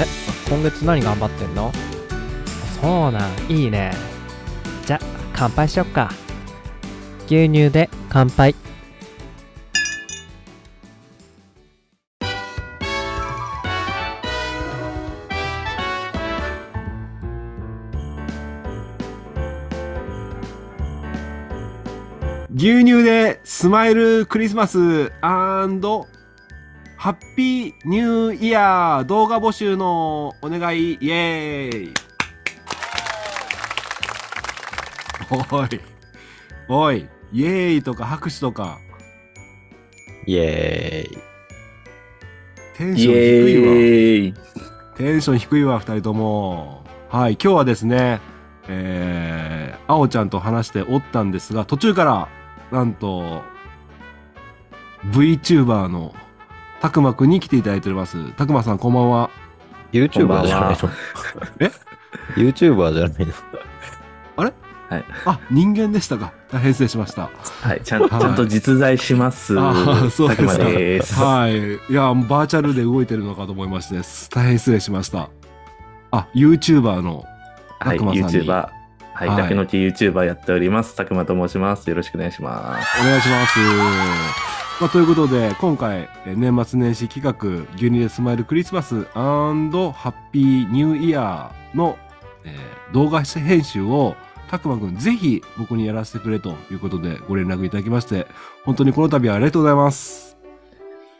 [0.00, 0.06] え、
[0.48, 1.70] 今月何頑張ってんの？
[2.80, 3.92] そうなん、いいね。
[4.86, 5.00] じゃ、
[5.34, 6.10] 乾杯しよっか。
[7.26, 8.54] 牛乳で乾杯。
[22.52, 25.12] 牛乳でスマイルクリスマス
[27.00, 30.98] ハッピーニューイヤー動画募集のお願い。
[31.00, 31.94] イエーイ。
[35.30, 35.80] おい。
[36.68, 37.08] おい。
[37.32, 38.80] イエーイとか拍手とか。
[40.26, 41.18] イエーイ。
[42.76, 44.96] テンション低いわ。
[44.98, 46.84] テンション低いわ、二人とも。
[47.08, 48.20] はい、今日はですね、
[48.68, 52.28] えー、あおちゃんと話しておったんですが、途中から、
[52.70, 53.40] なんと、
[55.12, 56.14] VTuber の
[56.80, 58.32] たくまくんに来ていただいております。
[58.32, 59.30] たくまさん、こんばんは。
[59.92, 60.90] YouTuber じゃないの
[61.58, 61.70] え
[62.36, 63.32] ?YouTuber じゃないの
[65.24, 66.32] あ、人間でしたか。
[66.50, 67.30] 大変失礼しました。
[67.62, 69.58] はい、ちゃんちはいゃんと実在します。
[69.58, 71.24] あーそうですか。
[71.24, 71.58] はい。
[71.58, 74.00] いや、バーチャルで動いてるのかと思いまして、
[74.34, 75.30] 大変失礼しました。
[76.10, 77.24] あ、YouTuber の、
[77.78, 78.79] はい、たくまさんに YouTuber。
[79.14, 80.96] はい、はい竹の木 YouTuber やっております。
[80.96, 81.88] たくまと申します。
[81.88, 83.00] よろしくお願いします。
[83.00, 83.58] お願いします。
[84.80, 91.98] まあ、ということで、今回、年末年始企画、牛乳でスマイルクリスマスハッピーニューイヤーの、
[92.44, 94.16] えー動画編集を、
[94.50, 98.26] たくまくんぜひ僕にやらせてくれということでご連絡いただきまして、
[98.64, 100.29] 本当にこの度はありがとうございます。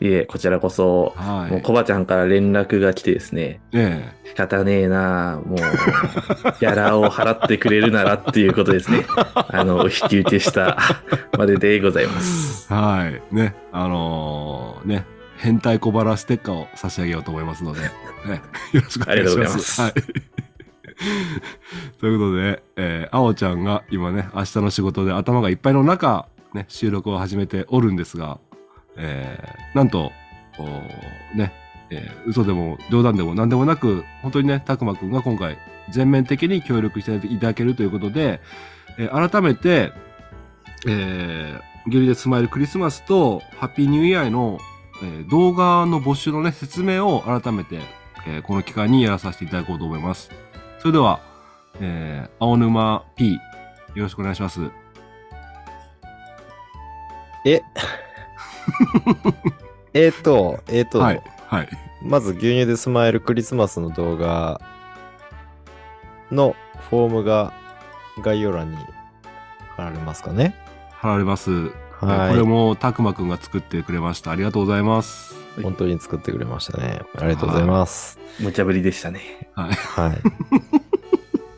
[0.01, 1.51] いえ、こちらこそ、はい。
[1.51, 9.05] もうコバちゃんから連絡が来てですね、え仕方ねえなもう、ギャラを払ってくれるならっていうことですね。
[9.35, 10.77] あの、お引き受けした
[11.37, 12.67] まででございます。
[12.71, 13.35] えはい。
[13.35, 15.05] ね、あのーね、
[15.37, 17.81] 変態小腹ステッカーを差し上げようと思いますので、
[18.25, 18.41] ね、
[18.73, 19.57] よろしくお願いします。
[19.57, 19.93] ますはい。
[21.99, 28.39] ということで、えー、あおちゃんが今ね、明日の仕事で頭がいっぱいの中、ね、収録を始めておるんですが、
[28.97, 30.11] えー、なんと、
[30.57, 30.65] お
[31.37, 31.53] ね、
[31.89, 35.57] えー嘘でも冗談でも何でもなく、本当にね、たくまくんが今回
[35.89, 38.41] 全面的に協力していただけるということで、
[38.97, 39.91] えー改めて、
[40.87, 44.59] えー、ゲリでスマイルクリスマスとハッピーニューイヤーの、
[45.01, 47.79] えー動画の募集のね、説明を改めて、
[48.27, 50.29] えーこの機会にやらさせていただこうと思います。
[50.79, 51.19] それでは、
[51.79, 53.39] えー、青沼 P、よ
[53.95, 54.61] ろしくお願いします。
[57.45, 57.61] え
[59.93, 61.21] えーと、えーと、はい。
[61.47, 61.69] はい。
[62.03, 64.59] まず牛乳でスマイルクリスマスの動画
[66.31, 66.55] の
[66.89, 67.53] フォームが
[68.23, 68.77] 概要欄に
[69.75, 70.55] 貼られますかね。
[70.91, 71.51] 貼られます。
[71.99, 72.29] はい。
[72.31, 74.31] これも、たくまくんが作ってくれました。
[74.31, 75.35] ありがとうございます。
[75.61, 77.01] 本当に作ってくれましたね。
[77.17, 78.17] ありがとうございます。
[78.39, 79.49] 無茶ぶりでしたね。
[79.53, 79.73] はい。
[79.73, 80.80] はい。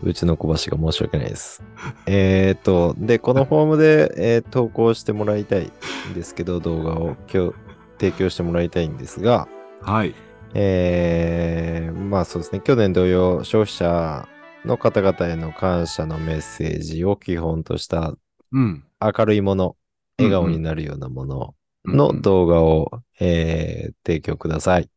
[0.03, 1.64] うちの小橋が申し訳ないです。
[2.06, 5.72] えっ、と、で、このフォームで、えー投稿してもらいたい
[6.12, 7.53] んですけど、動画を今日
[8.00, 9.47] 提供してもらいたいんですが、
[9.81, 10.13] はい。
[10.53, 14.28] えー、まあそうですね、去年同様、消費者
[14.66, 18.13] の方々への感謝のメッセージを基本とした
[18.52, 18.84] うん。
[19.02, 19.75] 明るいもの、うんうん
[20.19, 21.56] 笑顔になるようなもの
[21.86, 24.90] うんの動画を、えー提供ください。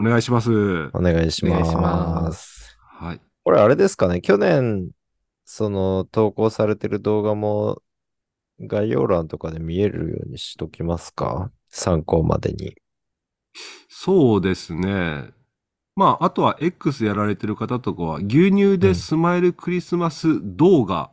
[0.00, 0.50] お願いします。
[0.94, 1.74] お願いします。
[1.74, 2.78] ます。
[2.78, 3.27] はい。
[3.48, 4.90] これあれですかね、去年、
[5.46, 7.80] その投稿されてる動画も
[8.60, 11.50] 概要欄とかで見えるようにしときますか？
[11.70, 12.74] 参考までに。
[13.88, 15.30] そうですね。
[15.96, 21.10] まあ、あとは X やられてる方とかは、牛乳でスマイルクリスマス動画、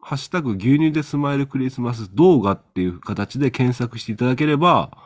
[0.00, 4.96] ハッシュタグ牛乳でスマイルクリスマス動画っていう形で検索していただければ、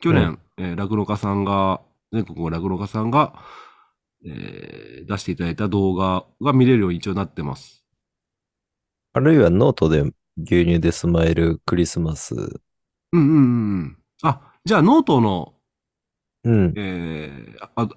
[0.00, 1.80] 去年、えー落語家さんが、
[2.12, 3.34] 全国の落語家さんが、
[4.24, 7.84] えー出していただいた動画が見れるように一応なってます。
[9.14, 10.02] あるいはノートで
[10.36, 12.60] 牛乳でスマイルクリスマス。
[13.12, 13.98] うんうんうんうん。
[14.22, 15.54] あ、じゃあノートの、
[16.44, 16.76] うん。
[16.76, 17.88] えーあ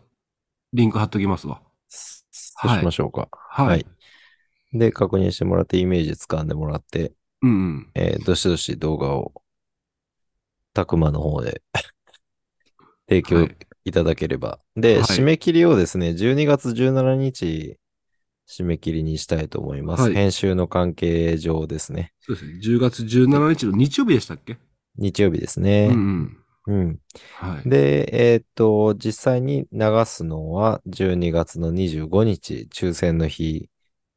[0.74, 1.62] リンク貼っときますわ。
[1.88, 3.30] そうしましょうか。
[3.50, 3.74] はい。
[3.74, 3.86] はい
[4.74, 7.94] で、確認してもらって、イメージ掴んでもらって、うんうん。
[7.96, 9.44] えーどしどし動画を、
[10.74, 11.62] たくまの方で
[13.08, 14.60] 提供はいいただければ。
[14.76, 17.78] で、はい締め切りをですね、12月17日、
[18.48, 20.04] 締め切りにしたいと思います。
[20.04, 22.14] はい編集の関係上ですね。
[22.22, 22.60] そうですね。
[22.60, 24.58] 10月17日の日曜日でしたっけ？
[24.98, 25.88] 日曜日ですうね。
[25.90, 26.38] んうん。
[26.68, 27.00] うん。
[27.32, 27.70] はい。
[27.70, 33.70] で、えーっと、実際に流すのは12月の25日、抽選の日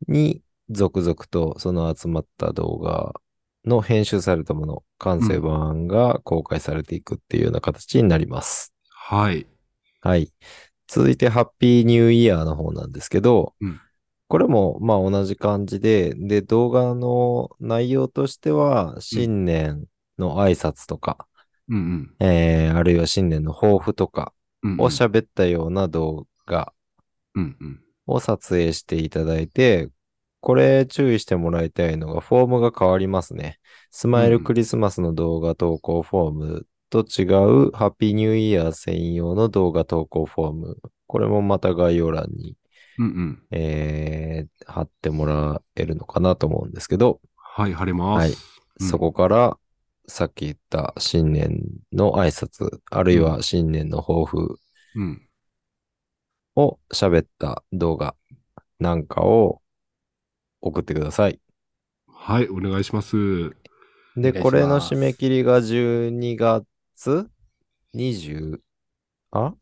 [0.09, 3.15] に続々とその集まった動画
[3.65, 8.75] の編集されたもの、完成版が公開されていくっていうような形になります。
[8.91, 9.47] はい。
[10.03, 10.31] はい。
[10.89, 13.81] 続いて、ハッピーニューイヤーの方なんですけど、うん
[14.29, 19.85] これも、まあ同じ感じで、で、動画の内容としては、新年
[20.17, 21.27] の挨拶とか、
[21.69, 24.33] うんうんえー、あるいは新年の抱負とか。
[24.79, 26.73] を喋ったような動画。
[28.07, 29.91] を撮影していただいて、
[30.41, 33.59] これ注意してもらいたいのが、フォームが変わりますね。
[33.91, 40.77] スマイルクリスマスの動画投稿フォームと違う、ハッピーニューイヤー専用の動画投稿フォーム。
[41.06, 42.55] これもまた概要欄に、
[42.99, 43.43] うんうん。
[43.50, 48.19] えー、貼ってもらえるのかなと思うんですけど、はい、晴れます。
[48.19, 49.59] はいうんそこから、
[50.09, 51.61] さっき言った新年
[51.93, 54.59] の挨拶、あるいは新年の抱負
[54.97, 55.29] うん。
[56.56, 58.17] を喋った動画
[58.81, 59.62] なんかを
[60.62, 61.39] 送ってください。
[62.09, 63.50] はい、お願いします。
[64.17, 66.67] で、これの締め切りが12月
[67.95, 68.59] 20、
[69.33, 69.55] あ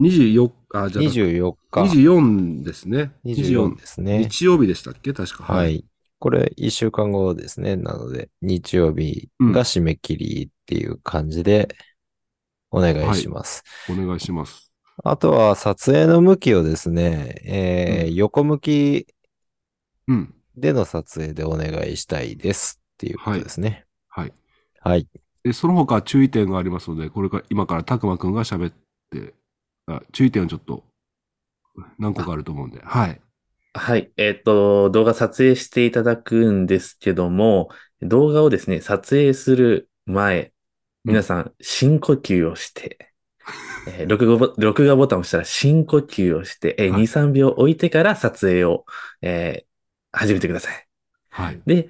[0.00, 1.80] ？24あ、じゃあ、24日。
[1.82, 3.12] 24ですね。
[3.24, 4.18] 24ですね。
[4.18, 5.12] 日曜日でしたっけ？
[5.12, 5.44] 確か。
[5.44, 5.68] は。
[5.68, 5.84] い。
[6.18, 7.76] これ1週間後ですね。
[7.76, 11.68] なので、日曜日が締め切りっていう感じで
[12.70, 13.62] お願いします。
[13.90, 14.72] お願いします。
[15.04, 19.06] あとは撮影の向きをですね、えーうん横向き
[20.08, 20.34] うん。
[20.56, 23.86] での撮影でお願いしたいですっていうことですね。
[24.08, 24.32] はい。
[24.80, 25.08] はい。
[25.44, 28.72] で、その他注意点がありますので、これから、今からたくまくんが喋っ
[29.10, 29.34] て、
[29.86, 30.82] あ注意点はちょっと、
[31.98, 32.80] 何個かあると思うんで。
[32.82, 33.20] はい。
[33.74, 34.10] はい。
[34.16, 37.68] えっ、と、動画撮影していただくんですけども、
[38.00, 40.52] 動画をですね、撮影する前、
[41.04, 43.12] 皆さん、深呼吸をして、
[43.86, 48.86] えー録画ボ録画ボタンを押したら深呼吸をして、えーはい2、3秒置いてから撮影を、
[49.20, 49.74] えー
[50.16, 50.86] 始めてください。
[51.28, 51.60] はい。
[51.66, 51.88] で、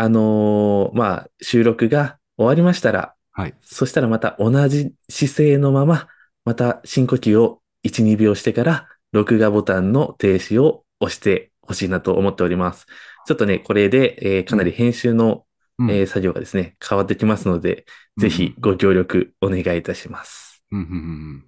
[0.00, 3.54] あのーまあ、収録が終わりましたら、はい。
[3.60, 6.08] そしたらまた同じ姿勢のまま、
[6.46, 12.86] また深呼吸を1、2秒してから、録画ボタンの停止を押してほしいなと思っております。
[13.26, 15.44] ちょっとね、これで、えーかなり編集の、
[15.78, 17.84] うんえー作業がですね、変わってきますので、
[18.16, 20.64] ぜひご協力お願いいたします。
[20.72, 21.44] うんうんうんうん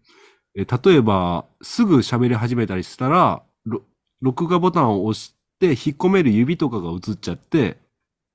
[0.55, 3.83] え例えば、すぐ喋り始めたりしたら、ろ
[4.21, 7.79] 録画ボタンを押して、引っ込める指とかが映っちゃって、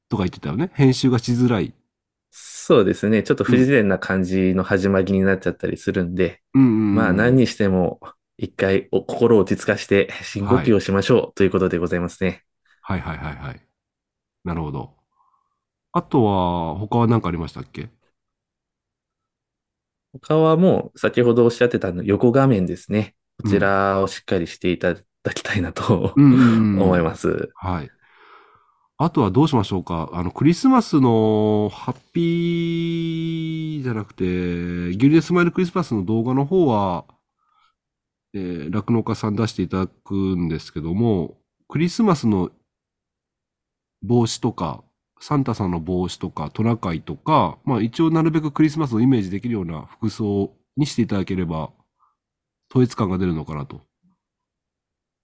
[0.09, 0.71] とか言ってたよね。
[0.73, 1.73] 編集がしづらい。
[2.31, 6.95] そうですね、ちょっと不自然な感じの始まりになっちゃったりするんで、うんうんうん。
[6.95, 7.99] まあ何にしても、
[8.37, 12.43] 一回お心を落ち着かして深呼吸をしましょうということでございますね。
[12.81, 13.61] はいはいはいはい。
[14.43, 14.93] なるほど。
[15.93, 17.89] あとは、他は何かありましたっけ？
[20.21, 23.15] 他はもう先ほどおっしゃってたの横画面ですね。
[23.41, 26.79] こちらをしっかりしていただきたいなとうん。
[26.81, 27.49] 思います。
[27.55, 27.89] はい。
[28.99, 30.09] あとはどうしましょうか？
[30.11, 34.23] あの、クリスマスのハッピーじゃなくて、
[34.95, 37.05] ギルデスマイルクリスマスの動画の方は、
[38.33, 42.49] えー、酪農家さん出していただくんですけども、クリスマスの
[44.01, 44.83] 帽子とか、
[45.19, 51.69] サンタさんの帽子とか、トナカイとか、まあ一応なるべくクリスマスをイメージできるような服装にしていただければ、
[52.71, 53.81] 統一感が出るのかなと。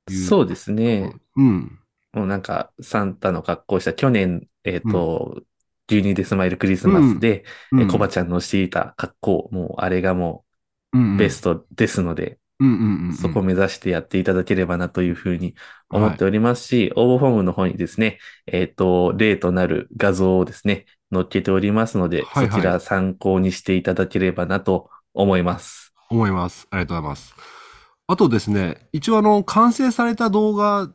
[0.09, 1.15] そうですね。
[1.35, 1.79] うん。
[2.13, 5.41] もうなんかサンタの格好をした去年、えっ、と、
[5.89, 10.45] 12でスマイルクリスマスで、うんえコバちゃんのしていた格好、もうあれがも
[10.93, 13.13] うんうベストですので、うんうんうんうん。
[13.13, 15.55] そこを目指してやっていただければなというふうに
[15.89, 25.93] 思っておりますし、応募フォームの方にですね、えっ、と、例となる画像をですね、載っけておりますので、はいはいそちら参考にしていただければなと思います。
[26.09, 26.67] 思います。
[26.69, 27.35] ありがとうございます。
[28.05, 30.89] あとですね、一応あの、完成された動画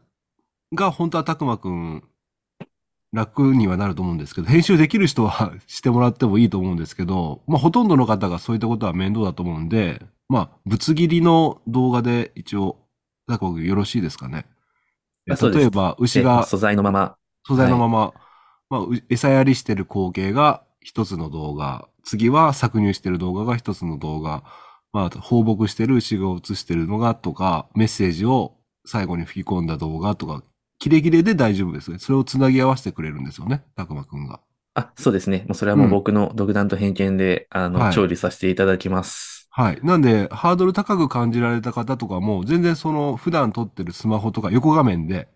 [0.75, 2.05] が本当はたくまくん
[3.13, 12.77] 楽にはなると思うんですけど、編集できる人は してもらってもいいと思うんですけど、まあほとんどの方がそういったことは面倒だと思うんで、まあ、ぶつ切りの動画で一応、
[13.27, 14.47] たくまくんよろしいですかね。
[15.27, 18.13] 例えば、牛がえ素材のまま、素材のまま、
[18.69, 24.45] まあ、う餌やりしてる光景が一つの動画、次は搾乳してる動画が一つの動画、
[24.93, 30.43] まあ、放牧してる牛が映してるのがとか、メッセージを最後に吹き込んだ動画とか、
[30.79, 31.99] キレキレで大丈夫ですね。
[31.99, 34.41] それをつなぎ合わせてくれるんですよね、たくまくんが。
[34.75, 35.45] あ、そうですね。
[35.49, 39.49] もうそれはもう僕の独断と偏見で、あの、はい調理させていただきます。
[39.51, 39.81] はい。
[39.83, 45.29] なんで、ハードル高く感じられた方とかも、全然その、普段撮ってるスマホとか横画面で、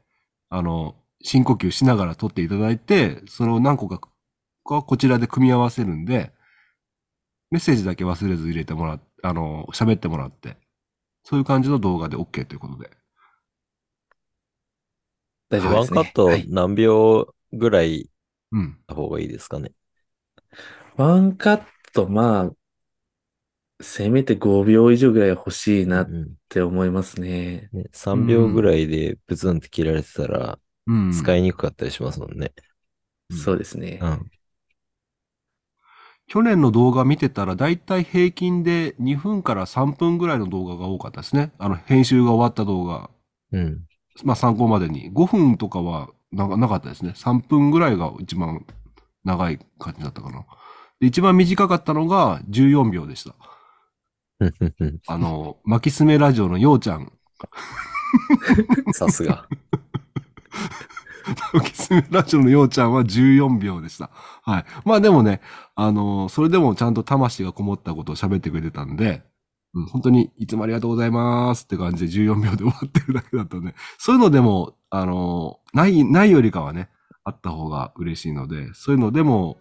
[0.49, 4.01] あの、深呼吸しながら撮っていただいて、それを何個か、
[4.63, 6.33] こちらで組み合わせるんで、
[7.51, 10.57] メッセージだけ忘れず入れてもらっあの、喋ってもらって、
[11.23, 12.91] そういう感じの動画で OK ということで。
[15.53, 15.75] 大丈夫。
[15.77, 18.11] ワンカットはい何秒ぐらい
[18.51, 18.79] うん。
[18.89, 19.73] の方がいいですかね？
[20.97, 22.51] ワンカット、ま
[23.81, 27.69] あ、せめて5秒以上ぐらい欲しいなっうんて思いますね。
[27.73, 31.13] ね、3秒ぐらいでブツンって切られてたら、うん。
[31.13, 32.53] 使いにくかったりしますもんね。
[33.31, 33.99] うんそうですね。
[34.03, 34.31] うん。
[36.29, 41.53] 去年の動画見てたら、だいたい平均で2分から3分ぐらいの動画が多かったですね。
[41.59, 43.11] あの、編集が終わった動画。
[43.53, 43.87] うん。
[44.25, 45.13] まあ参考までに。
[45.13, 47.13] 5分とかはななかったですね。
[47.17, 48.65] 3分ぐらいが一番
[49.25, 50.45] 長い感じだったかな。
[51.01, 53.35] で一番短かったのが14秒でした。
[55.07, 57.13] あの、巻きすめラジオのようちゃん。
[58.93, 59.47] さすが。
[61.53, 64.11] 巻きすめラジオのようちゃんは14秒でした。
[64.43, 64.65] はい。
[64.85, 65.41] まあでもね、
[65.75, 69.23] あの、それでもちゃんと魂がこもったことを喋ってくれてたんで、
[69.75, 76.91] うん、本当にいつもありがとうございますって感じで14秒で終わってるだけだったんで、そういうのでも、あの、ない、ないよりかはね、
[77.25, 79.59] あった方が嬉しいので、そういうのでも、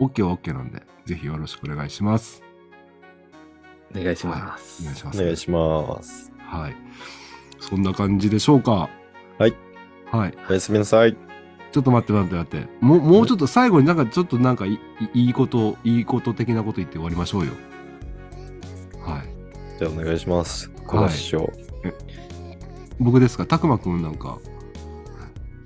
[0.00, 2.42] OK は OK なんで、ぜひよろしくお願いします。
[3.94, 4.82] お願いしまはいす。
[4.82, 5.20] お願いします。
[5.20, 6.32] お願いします。
[6.38, 6.76] はい。
[7.60, 8.90] そんな感じでしょうか。
[9.38, 9.54] はい。
[10.10, 10.34] はい。
[10.50, 11.16] おやすみなさい。
[11.72, 12.68] ちょっと待って待って待って。
[12.80, 14.78] もう、もうちょっと最後になんかちょっとなんかいい
[15.14, 17.52] いいこと、いいこと的なこと言って終わりましょうよ。
[19.76, 19.78] はい。
[19.78, 20.70] じゃあお願いします。
[20.86, 21.52] 小林師匠。
[22.98, 23.44] 僕ですか？
[23.44, 24.38] たくまくんなんか。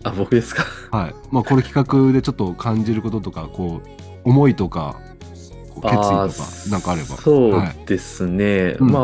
[0.03, 0.65] あ、僕ですか？
[0.91, 1.15] はい。
[1.31, 5.01] まあこれ企画でちょっと感じることとか、こう、思いとか、
[5.71, 6.29] こう決意とか
[6.71, 7.17] なんかあれば。
[7.19, 7.87] そうはい。
[7.87, 8.77] ですね。
[8.81, 9.03] うんまあ、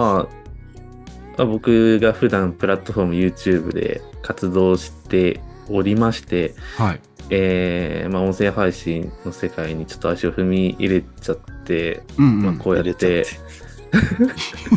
[1.39, 7.01] まあ僕が普段プラットフォーム YouTube で活動しておりまして、はい。
[7.29, 12.59] えーまあ、音声配信の世界にちょっと足を踏み入れちゃって、まあ、うんうん。
[12.59, 13.27] こうやって、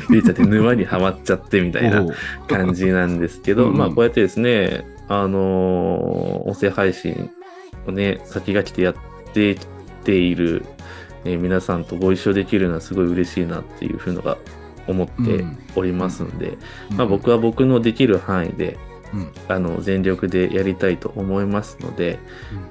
[0.08, 2.06] 入れちゃって沼にはまっちゃってみたいな
[2.48, 3.78] 感じなんですけど、うんうん。
[3.78, 7.30] まあこうやってですね、あのー音声配信
[7.88, 8.96] をね、先が来てやっ
[9.34, 9.66] てき
[10.04, 10.66] ている、
[11.26, 14.38] えー皆さんとご一緒できるのはすごい嬉しいなっていうふうのが
[14.88, 15.46] 思って
[15.76, 16.58] おりますので、
[16.96, 18.78] まあ僕は僕のできる範囲で、
[19.14, 19.32] うん。
[19.48, 22.20] あの、全力でやりたいと思いますので、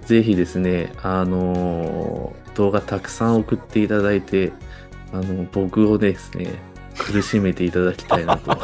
[0.00, 0.07] うん。
[0.07, 4.50] ぜひですね、あのー動画たくさん送っていただいて、
[5.12, 6.52] あの、僕をですね、
[6.96, 8.56] 苦しめていただきたいなと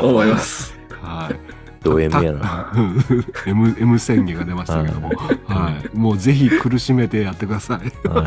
[0.02, 0.74] 思います。
[1.02, 1.54] はい。
[1.82, 2.72] ド M やな。
[3.46, 5.10] M、M 宣言が出ましたけども。
[5.46, 5.96] はい。
[5.96, 8.08] もうぜひ苦しめてやってください。
[8.08, 8.24] は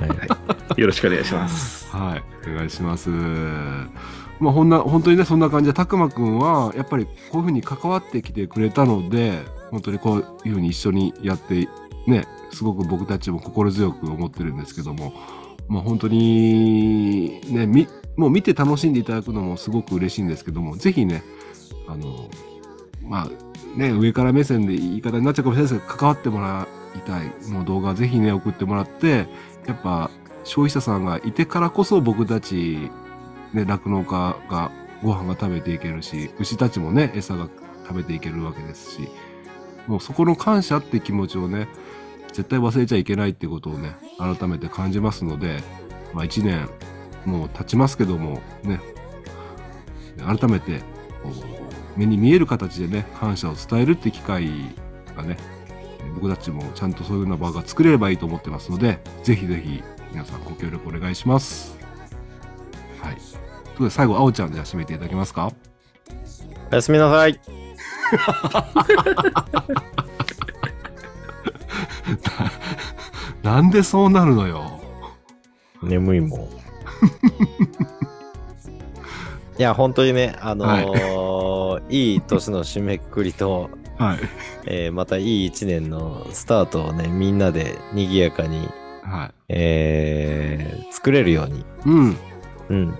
[0.77, 0.79] い。
[0.79, 1.89] よろしくお願いします。
[1.91, 2.49] はい。
[2.49, 3.09] お願いします。
[3.09, 11.67] まあ、ほんな、本当にね、そんな感じで、たくまくんは、やっぱりこういうふうに関わってきてくれたので、本当にこういうふうに一緒にやって、
[12.05, 15.13] ね、すごく僕たちも心強く思ってるんですけども、
[15.67, 21.23] まあ、本当に、ね、み、もう見て楽しんでいただくのもすごく嬉しいんですけども、ぜひね、
[21.87, 22.29] あの、
[23.03, 27.51] まあ、ね、上から目線で言い方になっちゃうかもしれないですけど、関わってもらいたい。
[27.51, 29.27] もう動画ぜひね、送ってもらって、
[29.67, 30.09] やっぱ、
[30.43, 32.89] 消費者さんがいてからこそ僕たち、
[33.53, 34.71] ね、酪農家が
[35.03, 37.49] ご飯が食べていけるし、牛たちもね、餌が
[37.83, 39.09] 食べていけるわけですし、
[39.87, 41.67] もうそこの感謝って気持ちをね、
[42.37, 45.63] 絶対忘れちゃいけないってことをね、改めて感じますので、
[46.13, 46.69] まあ一年、
[47.25, 48.79] もう経ちますけども、ね、
[50.23, 50.81] 改めて、
[51.23, 54.51] こう目に見える形でね、感謝を伝えるって機会
[55.15, 55.35] がね、
[56.13, 61.75] 僕たちもちゃんとそういうような場が作れればいいと思ってますので、ぜひぜひ皆さんご協力お願いします。
[63.01, 63.15] はい。
[63.15, 63.33] というこ
[63.79, 65.51] とで最後、あおちゃんで締めていただけますか？
[66.71, 67.39] おやすみなさい。
[73.47, 74.77] なんでそうなるのよ。
[75.81, 76.39] 眠いもん。
[79.57, 84.17] いや、本当にね、あのーい、い年の締めくくりと、はい。
[84.65, 88.67] えーまたいい一年のスタートをね、みんなで賑やかに、
[89.03, 89.31] はい。
[89.47, 92.17] えー作れるように、うん。
[92.67, 92.93] うん。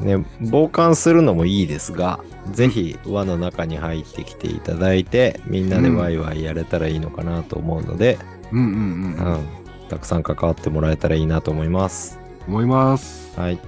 [0.00, 2.20] ね、傍観するのもいいですが、
[2.52, 8.18] ぜひ輪の中に入ってきていただいて、みんなでワイワイやれたらいいのかなと思うので、
[8.52, 9.34] うんうんううん。
[9.42, 9.46] ん。
[9.88, 12.18] たくさん関わってもらえたらいいなと思います。
[12.46, 13.38] 思います。
[13.38, 13.58] はい。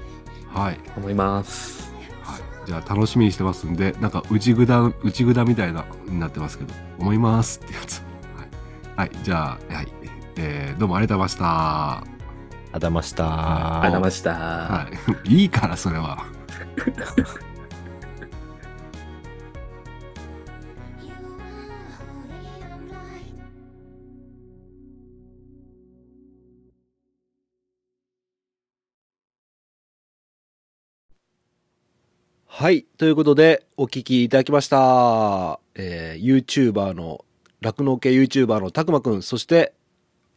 [0.52, 0.78] はい。
[0.96, 1.92] 思います。
[2.22, 2.40] はい。
[2.66, 8.02] じゃあ楽しみにしてますんで、なんか内ぐだ、内ぐだみたいな、になってますけど、思いますってやつ。
[8.96, 9.10] はい。
[9.10, 9.25] はい。
[9.25, 9.88] じゃあ、はい。
[10.37, 12.04] えー、どうもありがとうございました。
[12.72, 13.25] あだました。
[13.26, 14.30] ありがとうございました。
[14.32, 14.87] は
[15.25, 15.28] い。
[15.42, 16.25] いいから、それは。
[32.61, 32.83] はい。
[32.99, 35.61] ということで、お聞きいただきました。
[35.75, 37.25] えー、YouTuber の、
[37.62, 39.73] 酪農系 YouTuber のたくまくん、そして、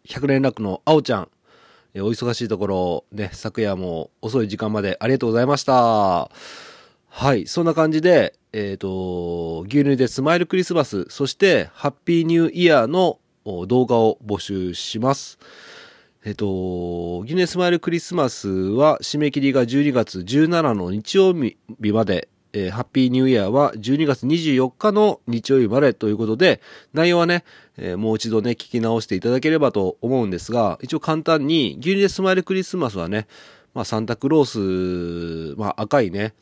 [0.06, 1.30] 百年酪のあおちゃん、
[1.94, 6.32] えーお忙しいところ、ね、昨夜も遅い時間までありがとうございました。
[7.10, 13.20] はい、そんな感じで、えっ、と、牛乳でスマイルクリスマス、そして、ハッピーニューイヤーの
[13.68, 15.39] 動画を募集します。
[16.25, 21.58] えっ、と、牛乳でスマイルクリスマスは締め切りが12月17の日曜日
[21.92, 26.62] まで、えーハッピーニューイヤーは12月24日の日曜日までということで、
[26.94, 27.44] 内容はね、
[27.77, 33.27] えーもう一度ね、聞き直していただければと思うんですが、一応簡単に、牛乳でスマイルクリスマスはね、
[33.74, 36.36] まあ、サンタクロース、まあ、赤いね、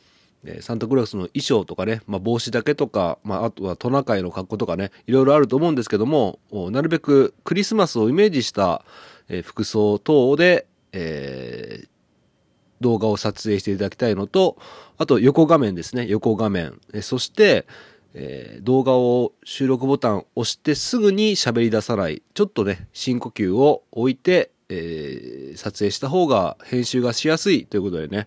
[0.60, 6.38] サンタクロースの衣装とかね、まあ、帽子だけとか、まあ、あとはトナカイの格好とかね、いろいろあると思うんですけども、
[6.70, 8.84] なるべくクリスマスをイメージした、
[9.28, 11.88] えー服装等で、えー
[12.80, 14.58] 動画を撮影していただきたいのと、
[14.98, 16.80] あと横画面ですね、横画面。
[16.92, 17.64] えそして、
[18.12, 22.22] えー動画を収録ボタンを押してすぐに喋り出さない。
[22.34, 28.26] ちょっとね、深呼吸を置いて、えー撮影した方が編集がしやすいということでね。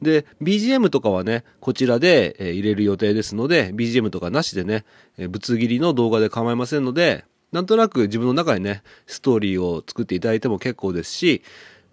[0.00, 4.86] で、BGM とかはね、こちらで、えー入れる予定ですので、BGM とかなしでね、
[5.18, 11.42] えぶつ切りの動画で構いませんので、なんとなく自分の中にね、ストーリーを作っていただいても結構ですし、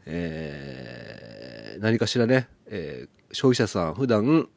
[0.05, 4.47] えー何かしらね、えー消費者さん普段、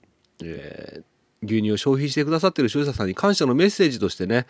[0.42, 1.04] えー
[1.42, 4.46] 牛乳を消費してくださっている消費者さんに感謝のメッセージとしてね、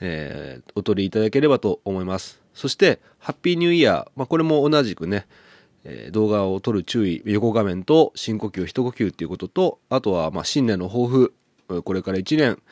[0.00, 2.40] えーお取りいただければと思います。
[2.54, 5.26] そして、ハッピーニューイヤー、まあ、これも同じくね、
[5.84, 11.34] えー動画を撮る注意、横画面と深呼吸、一呼吸っていうことと、あとは、まあ、新年の抱負、
[11.82, 12.62] これから1年、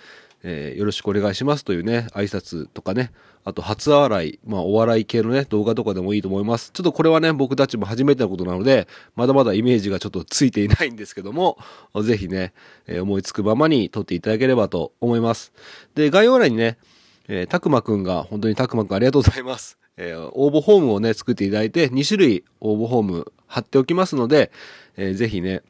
[0.48, 3.10] えーよろしくお願いしますというね、挨拶とかね、
[3.44, 6.70] あと初笑い、まあお笑い系のね、動画とかでもいいと思います。
[6.72, 8.86] ちょっとこれはね、僕たちも初めてのことなので、
[9.16, 11.58] まだまだイメージがちょっとついていないんですけども、
[12.04, 12.52] ぜひね、
[12.86, 15.52] えー思いつくままに撮っていただければと思います。
[15.96, 16.78] で、概要欄にね、
[17.26, 19.78] えーたくまくんが、本当にたくまくんありがとうございます。
[19.96, 24.52] えー応募フォームをね、作っていただいて、2種類応募フォーム貼っておきますので、
[24.96, 25.62] えーぜひね、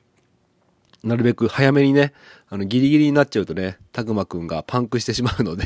[1.05, 2.13] なるべく早めにね、
[2.49, 5.65] あの、ギリギリになっちゃうとね、たくまくんがパンクしてしまうので、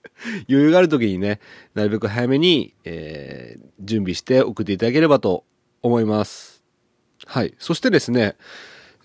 [0.48, 1.40] 余裕がある時にね、
[1.74, 5.44] なるべく早めに、えー準備して送っていただければと
[5.82, 6.62] 思います。
[7.26, 7.54] はい。
[7.58, 8.36] そしてですね、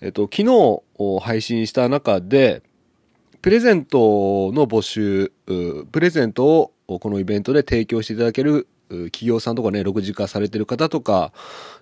[0.00, 2.62] えっと、昨日配信した中で、
[3.40, 11.32] プレゼントの募集、プレゼントをこのイベントで提供していただける企業さんとかね、6次化されてる方とか、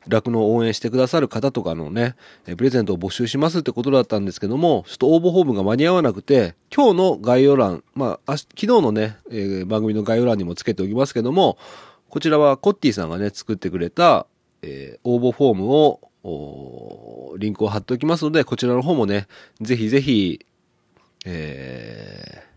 [0.09, 2.17] 酪農応援してくださる方とかのね、
[2.57, 11.59] プレゼントを募集しますってことだったんですけども、ちょっと応募フォームが間に合わなくて、今日の概要欄、まあ、昨日のね、えー番組の概要欄にもつけておきますけども、
[12.09, 14.27] こちらはコッティさんがね、作ってくれた、
[14.62, 19.27] えー応募フォームを、リンクを貼っておきますので、こちらの方もね、
[19.61, 20.45] ぜひぜひ、
[21.27, 22.53] えー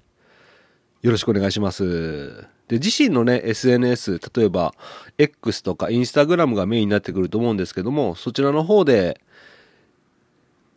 [1.05, 2.54] よろしくお願いします。
[2.67, 4.73] で、自身のね、SNS、例えば、
[5.17, 9.21] X とか Instagram がメインになってくると思うんですけども、そちらの方で、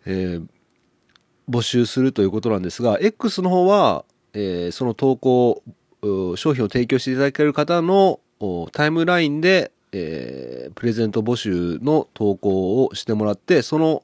[0.07, 0.47] えー
[1.51, 5.63] 募集するということなんですが、X の方は、えーその投稿、
[6.37, 8.21] 商品を提供していただける方の
[8.73, 14.03] タイムラインで、えープレゼント募集の投稿をしてもらって、その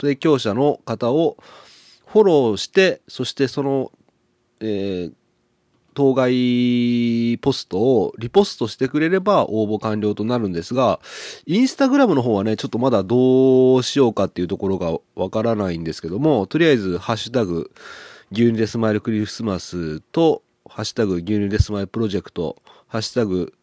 [0.00, 1.36] 提供者の方を
[2.08, 3.92] フォローして、そしてその、
[4.58, 5.12] えー
[5.96, 11.00] 当該ポストをリポストしてくれれば応募完了となるんですが、
[11.46, 17.70] インスタグラムの方はね、ちょっとまだどうしようかっていうところがわからないんですけども、とりあえず、ハッシュタグ、
[18.30, 23.54] 牛乳でスマイルクリスマスと、ハッシュタグ、牛乳でスマイルプロジェクト、ハッシュタグ、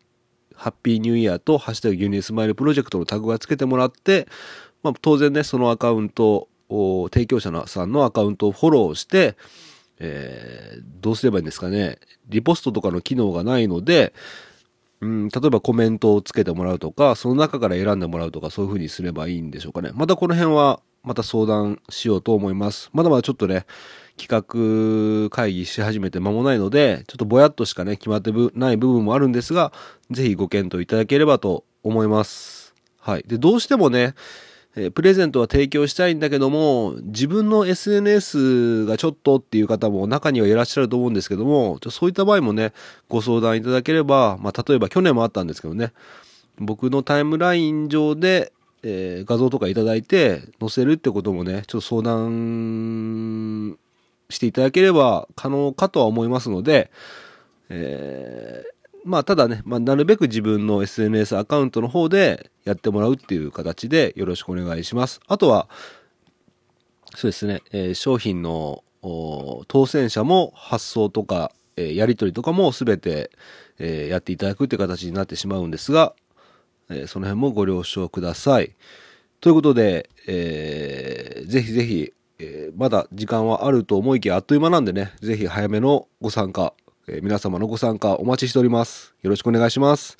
[0.55, 4.27] ハッピーニューイヤーと、ハッシュタグ、牛乳でスマイルプロジェクトのタグがつけてもらって、
[4.81, 9.37] まあ、当然ね、そのアカウントを、提供者さんのアカウントをフォローして、
[9.99, 11.99] えーどうすればいいんですかね。
[12.29, 14.13] リポストとかの機能がないので、
[15.01, 19.91] うん、例えばコメントをつけてもらうとか、その中から選んでもらうとか、そういう風にすればいいんでしょうかね。
[19.93, 22.89] またこの辺は、また相談しようと思います。
[22.93, 23.65] まだまだちょっとね、
[24.17, 29.73] 企画会議し始めて間もないので、ちょっとぼやっとしかね、決まってない部分もあるんですが、
[30.09, 32.73] ぜひご検討いただければと思います。
[32.97, 33.25] はい。
[33.27, 34.15] で、どうしてもね、
[34.75, 42.73] えプレゼントは提供したいんだけども、自分の SNS がちょっとっていう方も中にはいらっしゃると思うんですけども、そういった場合もね、
[43.07, 45.93] ご相談いただければ、まあ、例えば去年もあったんですけどね、
[46.57, 53.77] 僕のタイムライン上で、えー画像とかいただいて載せるってこともね、ちょっと相談
[54.29, 56.91] していただければ可能かとは思いますので、
[57.69, 58.73] えー
[59.05, 65.19] まあただね、まあ、なるべく自分の SNS アカウントの方でやってもらうっていう形でよろしくお願いします。
[65.27, 65.67] あとは、
[67.15, 68.83] そうですね、えー商品の
[69.67, 73.31] 当選者も発送とか、えーやり取りとかもすべて、
[73.77, 76.13] えーやっていただくっていう形になってしまうんですが、
[76.89, 78.75] えーその辺もご了承ください。
[79.41, 86.73] ということで、えーぜひぜひ、えーまだ時間はあると思いきやあっという間なんでね、ぜひ早めのご参加、
[87.07, 89.13] えー皆様のご参加お待ちしております。
[89.21, 90.17] よろしくお願いします。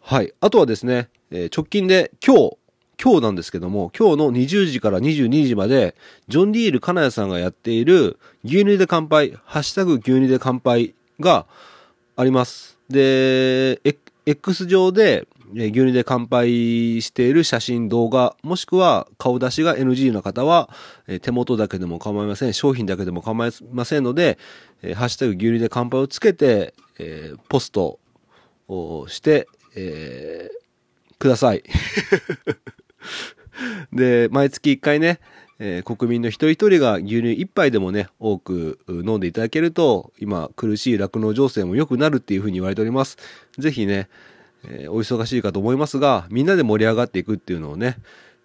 [0.00, 0.32] はい。
[0.40, 2.56] あとはですね、えー直近で今日、
[3.02, 5.94] 今日なんですけども、今日の20時から22時まで、
[6.28, 11.46] ジョン・ディールカナヤさんがやっている牛乳で乾杯、ハッシュタグ牛乳で乾杯が
[12.16, 12.78] あります。
[12.88, 13.80] で、
[14.26, 20.70] X 上でえー牛乳で乾杯している写真、動画、もしくは顔出しが NG の方は、
[21.06, 22.52] えー手元だけでも構いません。
[22.52, 24.38] 商品だけでも構いませんので、
[24.82, 27.98] えーハッシュタグ牛乳で乾杯をつけて、えーポスト
[28.68, 30.62] をして、えー
[31.18, 31.62] ください。
[33.92, 35.20] で、毎月1回ね、
[35.58, 43.16] えー国民の一人一人が牛乳一杯でもね、多く飲んでいただけると、今苦しい酪農情勢も良くなるっていうふうに言われております。
[43.58, 44.08] ぜひね、
[44.64, 47.96] えーお忙しいかと思いますが、みんなで盛り上がっていくっていうのをね、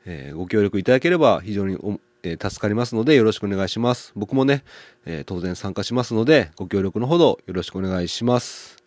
[0.06, 4.12] えーご協力いただければ非常におえー助かりますのでよろしくお願いします。
[4.16, 4.64] 僕もね、
[5.06, 8.78] えー当然参加しますので、ご協力のほどよろしくお願いします。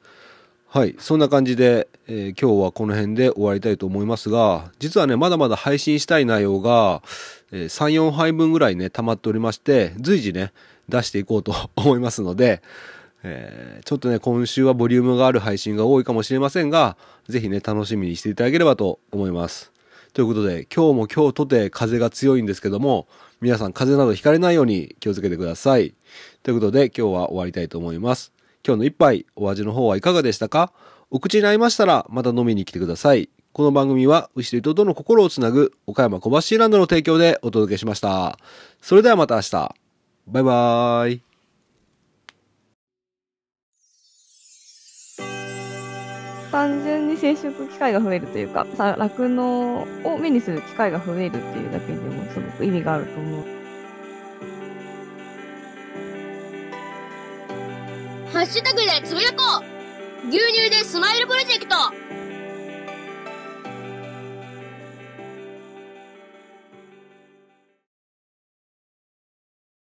[0.68, 0.94] はい。
[1.00, 7.02] そんな感じで、えー今日はこの辺で終わりたいと思いますが、実はね、まだまだ配信したい内容が、
[7.52, 10.52] えー3、4杯分ぐらいね、溜まっておりまして、随時ね、
[10.88, 12.62] 出していこうと思いますので、
[13.22, 16.96] えーちょっとね、今週はボリュームがある配信が多いかもしれませんが、
[17.28, 19.72] ぜひね、楽しみにしていただければと思います。
[20.12, 23.08] ということで、今日も今日とて風が強いんですけども、
[23.40, 25.94] 皆さん風邪などひかれないように気をつけてください。
[26.42, 28.32] ということで、今日は終わりたいと思います。
[28.66, 30.72] 今日の一杯、お味の方はいかがでしたか？
[31.10, 33.30] お口に合いましたら、また飲みに来てください。
[33.52, 38.38] この番組は、牛と糸との心をつなぐ、岡山小橋ランドの提供でお届けしました。
[38.80, 39.74] それではまた明日。
[40.28, 41.29] バイバーイ。
[46.50, 53.44] 単純に接触機会が増えるというか、酪農を目にする機会が増えるっていうだけでもすごく意味があると思う。
[58.32, 59.62] ハッシュタグでつぶやこ
[60.24, 61.76] う牛乳でスマイルプロジェクト